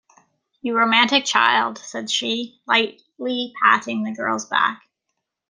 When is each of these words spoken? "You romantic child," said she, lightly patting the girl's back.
"You 0.63 0.75
romantic 0.75 1.25
child," 1.25 1.77
said 1.77 2.09
she, 2.09 2.59
lightly 2.65 3.53
patting 3.61 4.01
the 4.03 4.11
girl's 4.11 4.45
back. 4.45 4.81